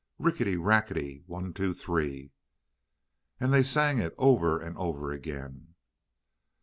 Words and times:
Rickety, 0.17 0.55
rackety 0.57 1.21
one, 1.27 1.53
two, 1.53 1.75
three." 1.75 2.31
And 3.39 3.53
they 3.53 3.61
sang 3.61 3.99
it 3.99 4.15
over 4.17 4.59
and 4.59 4.75
over 4.75 5.11
again. 5.11 5.75